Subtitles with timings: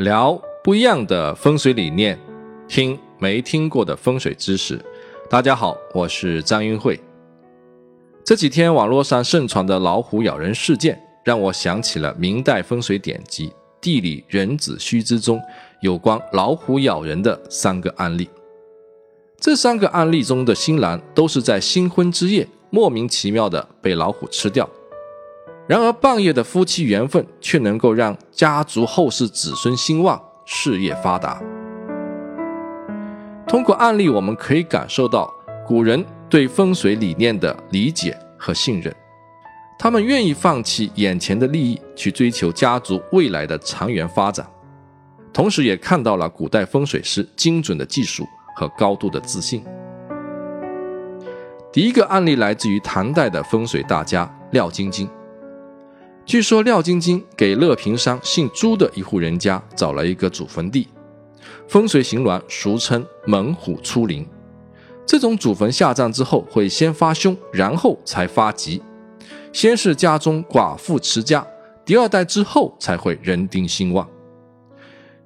[0.00, 2.18] 聊不一样的风水理念，
[2.66, 4.82] 听没听过的风水知识。
[5.28, 6.98] 大家好，我是张云慧。
[8.24, 13.48] 这几天网络上盛传的老虎咬人事件，让我想起了明代风水典籍
[13.78, 15.38] 《地理人子须知》中
[15.82, 18.26] 有关老虎咬人的三个案例。
[19.38, 24.66] 这三个案例中的新郎都是在新婚之夜莫名其妙的被老虎吃掉。
[25.70, 31.40] 然而，半夜的夫妻缘分却能够让家族后世子孙兴旺、事业发达。
[33.46, 35.32] 通过案例，我们可以感受到
[35.64, 38.92] 古人对风水理念的理解和信任，
[39.78, 44.44] 他们愿意放弃眼前的利益，去追求家族未来的长远发展。
[45.32, 49.64] 同时，也看到了古代风水师精准的技术和高度的自信。
[51.72, 55.08] 第一个案例来自于唐代的风水大家廖晶晶。
[56.30, 60.86] 据说廖晶晶给乐平山姓朱的一户人家找了一个祖坟地，
[61.66, 64.24] 风水形峦俗称猛虎出林。
[65.04, 68.80] 这种祖坟下葬之后会先发凶，然后才发吉。
[69.52, 71.44] 先是家中寡妇持家，
[71.84, 74.08] 第二代之后才会人丁兴旺。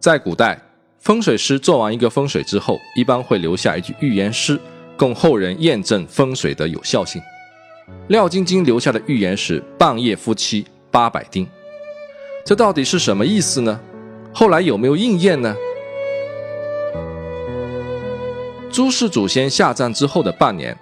[0.00, 0.58] 在古代，
[1.00, 4.58] 风水师做完一个风水之后，一般会留下一句预言诗，
[4.96, 7.20] 供后人验证风水的有效性。
[8.08, 10.64] 廖晶晶留下的预言是：半夜夫妻。
[10.94, 11.44] 八百丁，
[12.44, 13.80] 这到底是什么意思呢？
[14.32, 15.52] 后来有没有应验呢？
[18.70, 20.78] 朱氏祖先下葬之后的半年，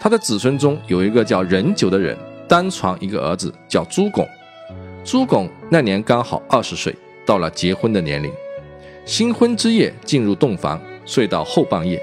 [0.00, 2.18] 他的子孙中有一个叫任九的人，
[2.48, 4.26] 单传一个儿子叫朱拱。
[5.04, 6.92] 朱拱那年刚好二十岁，
[7.24, 8.32] 到了结婚的年龄。
[9.04, 12.02] 新婚之夜进入洞房，睡到后半夜，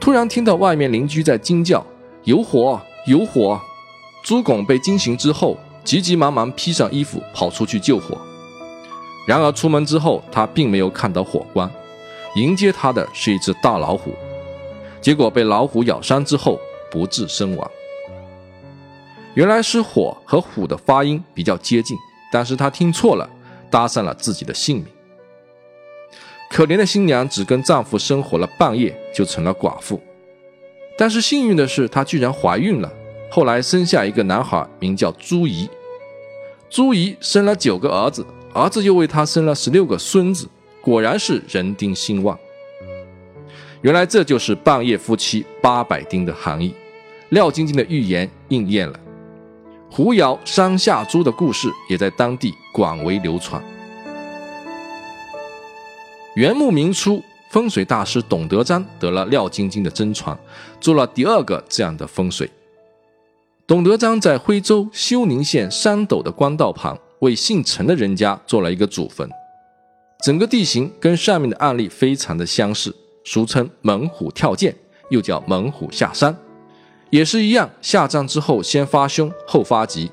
[0.00, 1.84] 突然听到外面邻居在惊叫
[2.24, 3.60] ：“有火，有火！”
[4.24, 5.58] 朱拱被惊醒之后。
[5.84, 8.16] 急急忙忙披上衣服跑出去救火，
[9.26, 11.70] 然而出门之后，他并没有看到火光，
[12.36, 14.14] 迎接他的是一只大老虎，
[15.00, 17.70] 结果被老虎咬伤之后不治身亡。
[19.34, 21.96] 原来是火和虎的发音比较接近，
[22.32, 23.28] 但是他听错了，
[23.70, 24.86] 搭上了自己的性命。
[26.50, 30.00] 可怜的新娘只跟丈夫生活了半夜就成了寡妇，
[30.98, 32.92] 但是幸运的是，她居然怀孕了。
[33.30, 35.68] 后来生下一个男孩，名叫朱仪。
[36.68, 40.48] 朱仪生了九个儿子，儿子又为他生了十六个孙子，
[40.82, 42.36] 果然是人丁兴旺。
[43.82, 46.74] 原来这就是半夜夫妻八百丁的含义。
[47.28, 48.98] 廖晶晶的预言应验了，
[49.88, 53.62] 狐咬山下猪的故事也在当地广为流传。
[56.34, 60.36] 元末明初，风水大师董德章得了廖晶晶的真传，
[60.80, 62.50] 做了第二个这样的风水。
[63.70, 69.30] 董德章在徽州休宁县山斗的官道旁，为姓陈的人家做了一个祖坟。
[70.24, 72.92] 整个地形跟上面的案例非常的相似，
[73.24, 74.74] 俗称猛虎跳涧，
[75.10, 76.36] 又叫猛虎下山，
[77.10, 77.70] 也是一样。
[77.80, 80.10] 下葬之后先发凶，后发吉，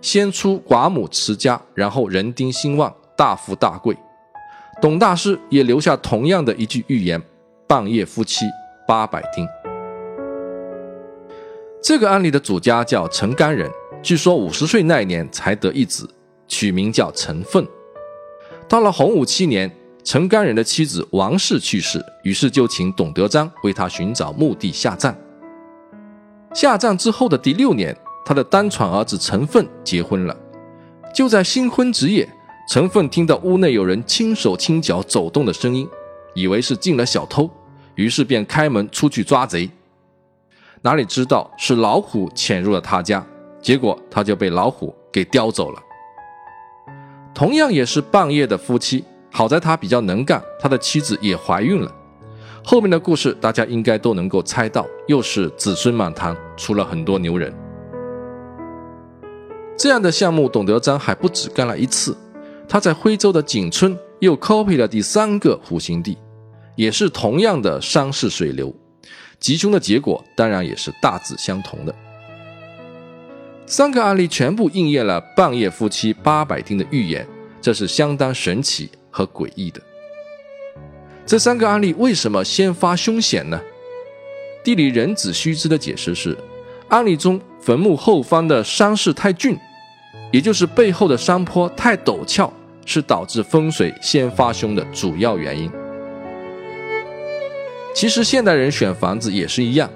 [0.00, 3.96] 先出寡母持家，然后人丁兴旺，大富大贵。
[4.80, 7.20] 董大师也留下同样的一句预言：
[7.66, 8.46] 半夜夫妻
[8.86, 9.44] 八百丁。
[11.82, 13.70] 这个案例的主家叫陈干人，
[14.02, 16.08] 据说五十岁那一年才得一子，
[16.46, 17.66] 取名叫陈奋。
[18.68, 19.70] 到了洪武七年，
[20.04, 25.16] 陈干人的妻子王氏去世，于是就请董德章为他寻找墓地下葬。
[26.52, 30.36] 下葬之后的第六年，他的单传儿子陈奋结婚了。
[31.14, 32.28] 就在新婚之夜，
[32.68, 35.88] 陈奋听到屋内有人轻手轻脚走动的声音，
[36.34, 37.50] 以为是进了小偷，
[37.94, 39.68] 于是便开门出去抓贼。
[40.82, 43.24] 哪里知道是老虎潜入了他家，
[43.60, 45.82] 结果他就被老虎给叼走了。
[47.34, 51.92] 同样也是半夜的夫妻，好在他比较能干，他的妻子也怀孕了。
[52.64, 57.54] 后面的故事大家应该都能够猜到，又是子孙满堂，出了很多牛人。
[59.76, 62.16] 这样的项目，董德章还不止干了一次，
[62.66, 66.16] 他在徽州的景村又 copy 了第三个虎形地，
[66.74, 68.74] 也是同样的山势水流。
[69.40, 71.94] 吉凶的结果当然也是大致相同的。
[73.66, 77.26] 三个案例全部应验了半夜夫妻八百听的预言，
[77.60, 79.80] 这是相当神奇和诡异的。
[81.24, 83.60] 这三个案例为什么先发凶险呢？
[84.62, 86.36] 地理人子须知的解释是：
[86.88, 89.56] 案例中坟墓后方的山势太峻，
[90.32, 92.52] 也就是背后的山坡太陡峭，
[92.84, 95.70] 是导致风水先发凶的主要原因。
[97.94, 99.90] 其实现代人选房子也是一样，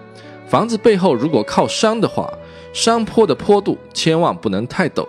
[0.46, 2.32] 房子背后如果靠山的话，
[2.72, 5.06] 山坡的坡度千万不能太陡。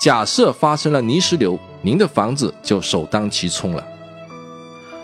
[0.00, 3.86] 假设发生了泥石流，您的房子就首当其冲了。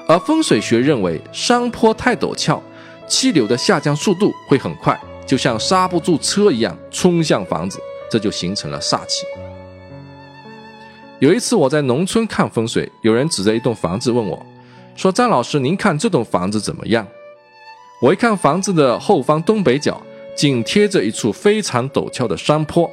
[0.07, 2.63] 而风水学认为，山坡太陡峭，
[3.07, 7.81] 气流的下降速度会很快，就像刹不住车一样冲向房子，
[8.11, 9.25] 这就形成了煞气。
[11.21, 14.45] 有一次我在农村看风水，有人指着一栋房子问我，
[14.95, 17.07] 说：“张老师，您看这栋房子怎么样？”
[18.01, 20.01] 我一看房子的后方东北角，
[20.37, 22.91] 紧贴着一处非常陡峭的山坡，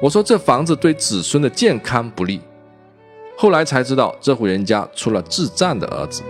[0.00, 2.40] 我说：“这房子对子孙的健康不利。”
[3.36, 6.22] 后来才知道，这户人家出了智障的儿子。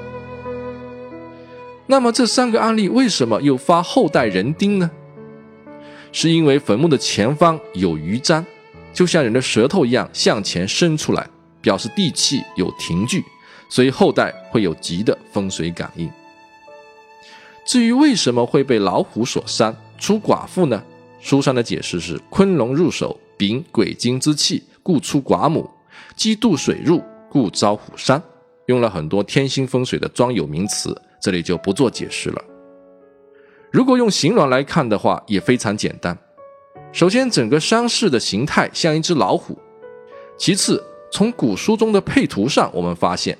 [1.87, 4.91] 那么这三个案例为什么又发后代人丁呢？
[6.12, 8.44] 是因为坟墓的前方有余簪。
[8.93, 11.25] 就像人的舌头一样向前伸出来，
[11.61, 13.25] 表示地气有停聚，
[13.70, 16.11] 所以后代会有吉的风水感应。
[17.64, 20.82] 至于为什么会被老虎所伤出寡妇呢？
[21.20, 25.62] 书上的解释是：昆龙入手，禀鬼精之气，故出寡母；
[26.17, 28.20] 鸡渡水入，故遭虎伤。
[28.67, 32.43] 用了很多天星风水的专有名词，这里就不做解释了。
[33.70, 36.17] 如果用形容来看的话，也非常简单。
[36.93, 39.56] 首先，整个山势的形态像一只老虎。
[40.38, 40.82] 其次，
[41.12, 43.37] 从古书中的配图上，我们发现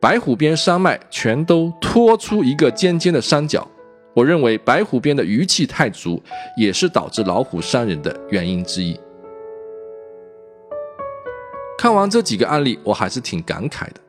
[0.00, 3.68] 白虎边山脉全都托出一个尖尖的山角。
[4.14, 6.20] 我认为白虎边的余气太足，
[6.56, 8.98] 也是导致老虎伤人的原因之一。
[11.76, 14.00] 看完这几个案例，我还是挺感慨的。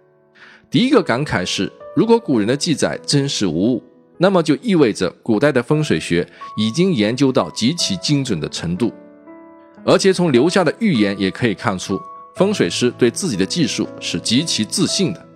[0.70, 3.84] 第一个感慨是，如果古人的记载真实无误。
[4.18, 8.94] 那么就意味着古代的风水学已经研究到极其精准的程度，
[9.84, 12.00] 而且从留下的预言也可以看出，
[12.36, 15.28] 风水师对自己的技术是极其自信的。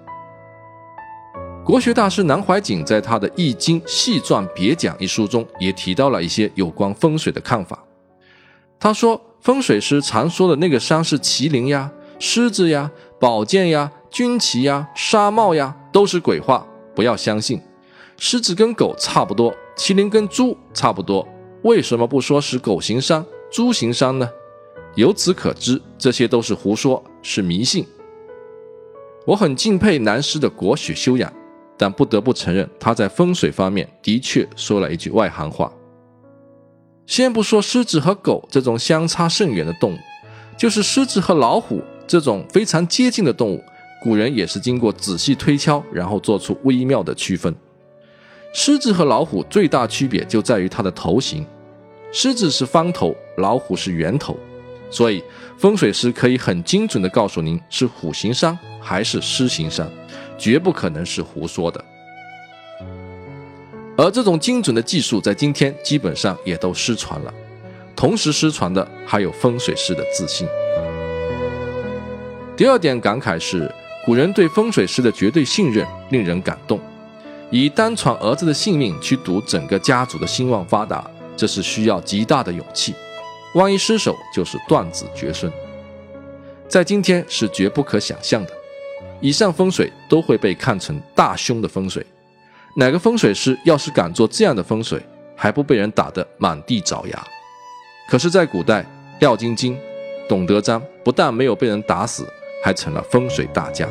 [1.65, 7.83] 国学大师南怀瑾在他的《易经细传别讲》一书中也提到了一些有关风水的看法。
[8.79, 16.63] 他说，风水师常说的那个山是麒麟呀、狮子呀、宝剑呀、军旗呀、纱帽呀，都是鬼话，
[16.93, 17.59] 不要相信。
[18.15, 21.27] 狮子跟狗差不多，麒麟跟猪差不多，
[21.63, 24.29] 为什么不说是狗行山、猪行山呢？
[24.93, 27.87] 由此可知，这些都是胡说，是迷信。
[29.25, 31.33] 我很敬佩南师的国学修养，
[31.77, 35.71] 但不得不承认，他在风水方面的确说了一句外行话。
[37.05, 39.97] 先不说狮子和狗这种相差甚远的动物，
[40.57, 43.63] 就是狮子和老虎这种非常接近的动物，
[44.01, 47.55] 古人也是经过仔细推敲，然后做出微妙的区分。
[48.53, 51.45] 狮子和老虎最大区别就在于它的头型，
[52.11, 54.35] 狮子是方头，老虎是圆头，
[54.89, 55.21] 所以
[55.57, 59.91] 风水师可以很精准地告诉您是虎形山还是狮形山，
[60.37, 61.83] 绝不可能是胡说的。
[63.97, 67.33] 而这种精准的技术在今天基本上也都失传了，
[67.95, 70.47] 同时失传的还有风水师的自信。
[72.57, 73.73] 第二点感慨是，
[74.05, 76.79] 古人对风水师的绝对信任令人感动。
[77.51, 82.93] 以单传儿子的性命去赌整个家族的兴旺发达，这是需要极大的勇气。
[83.53, 85.49] 万一失手，就是断子绝孙，
[86.67, 88.51] 在今天是绝不可想象的。
[89.25, 92.05] 以上风水都会被看成大凶的风水。
[92.75, 95.01] 哪个风水师要是敢做这样的风水，
[95.35, 97.27] 还不被人打得满地找牙？
[98.07, 98.85] 可是，在古代，
[99.19, 99.75] 廖晶晶、
[100.29, 102.23] 董德章不但没有被人打死，
[102.63, 103.89] 还成了风水大家。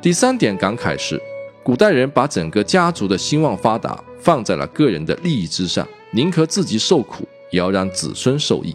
[0.00, 1.20] 第三点感慨是。
[1.62, 8.74] 古代人把整个家族的兴旺发达放在了个人的利益之上，宁可自己受苦，也要让子孙受益，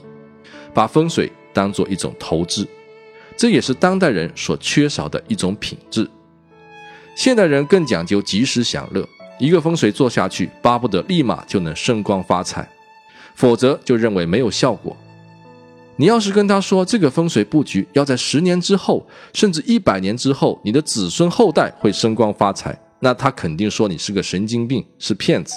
[0.75, 2.67] 把风水当做一种投资，
[3.37, 6.09] 这也是当代人所缺少的一种品质。
[7.15, 9.07] 现代人更讲究及时享乐，
[9.39, 12.67] 一个风水做下去，巴不得立马就能升官发财，
[13.35, 14.95] 否则就认为没有效果。
[15.95, 25.53] 你要是跟他说这个风水布局要在十年之后，甚至一百年之后，你的子孙后代会升官发财，那他肯定说你是个神经病，是骗子。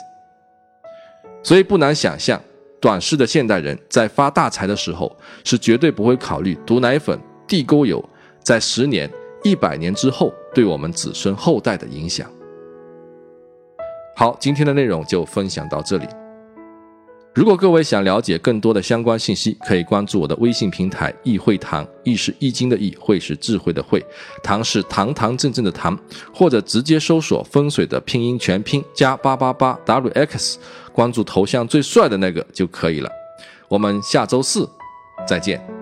[1.42, 2.38] 所以不难想象，
[2.78, 8.02] 短视的现代人在发大财的时候，是绝对不会考虑毒奶粉、地沟油
[8.42, 9.10] 在十年、
[9.42, 12.30] 一百年之后对我们子孙后代的影响。
[14.16, 16.06] 好，今天的内容就分享到这里。
[17.34, 24.02] 如果各位想了解更多的相关信息，可以关注我的微信平台“易会堂”，易是易经的易，会是智慧的会，
[24.42, 25.98] 堂是堂堂正正的堂，
[26.32, 30.56] 或者直接搜索“风水”的拼音全拼加八八八 wx，
[30.94, 33.10] 关注头像最帅的那个就可以了。
[33.68, 34.66] 我们下周四
[35.28, 35.75] 再见。